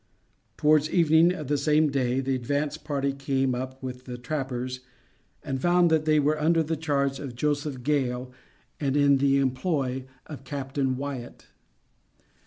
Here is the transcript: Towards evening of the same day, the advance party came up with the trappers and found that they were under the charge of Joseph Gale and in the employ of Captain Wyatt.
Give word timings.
Towards 0.57 0.89
evening 0.89 1.31
of 1.31 1.45
the 1.47 1.59
same 1.59 1.91
day, 1.91 2.21
the 2.21 2.33
advance 2.33 2.75
party 2.75 3.13
came 3.13 3.53
up 3.53 3.83
with 3.83 4.05
the 4.05 4.17
trappers 4.17 4.79
and 5.43 5.61
found 5.61 5.91
that 5.91 6.05
they 6.05 6.19
were 6.19 6.41
under 6.41 6.63
the 6.63 6.75
charge 6.75 7.19
of 7.19 7.35
Joseph 7.35 7.83
Gale 7.83 8.31
and 8.79 8.97
in 8.97 9.17
the 9.19 9.37
employ 9.37 10.05
of 10.25 10.43
Captain 10.43 10.97
Wyatt. 10.97 11.49